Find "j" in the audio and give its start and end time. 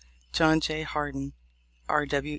0.61-0.81